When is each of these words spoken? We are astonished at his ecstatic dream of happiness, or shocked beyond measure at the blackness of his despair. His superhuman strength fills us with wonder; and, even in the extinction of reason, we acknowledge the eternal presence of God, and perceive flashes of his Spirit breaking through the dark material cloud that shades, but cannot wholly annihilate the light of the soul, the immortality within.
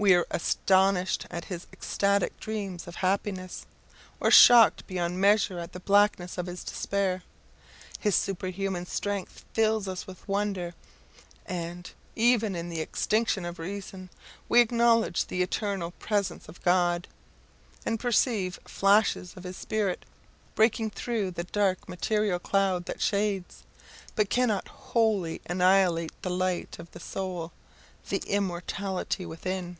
We 0.00 0.14
are 0.14 0.28
astonished 0.30 1.26
at 1.28 1.46
his 1.46 1.66
ecstatic 1.72 2.38
dream 2.38 2.78
of 2.86 2.94
happiness, 2.94 3.66
or 4.20 4.30
shocked 4.30 4.86
beyond 4.86 5.20
measure 5.20 5.58
at 5.58 5.72
the 5.72 5.80
blackness 5.80 6.38
of 6.38 6.46
his 6.46 6.62
despair. 6.62 7.24
His 7.98 8.14
superhuman 8.14 8.86
strength 8.86 9.44
fills 9.54 9.88
us 9.88 10.06
with 10.06 10.28
wonder; 10.28 10.74
and, 11.46 11.90
even 12.14 12.54
in 12.54 12.68
the 12.68 12.80
extinction 12.80 13.44
of 13.44 13.58
reason, 13.58 14.08
we 14.48 14.60
acknowledge 14.60 15.26
the 15.26 15.42
eternal 15.42 15.90
presence 15.90 16.48
of 16.48 16.62
God, 16.62 17.08
and 17.84 17.98
perceive 17.98 18.60
flashes 18.66 19.32
of 19.36 19.42
his 19.42 19.56
Spirit 19.56 20.04
breaking 20.54 20.90
through 20.90 21.32
the 21.32 21.42
dark 21.42 21.88
material 21.88 22.38
cloud 22.38 22.84
that 22.84 23.02
shades, 23.02 23.64
but 24.14 24.30
cannot 24.30 24.68
wholly 24.68 25.40
annihilate 25.46 26.12
the 26.22 26.30
light 26.30 26.78
of 26.78 26.88
the 26.92 27.00
soul, 27.00 27.50
the 28.10 28.22
immortality 28.28 29.26
within. 29.26 29.76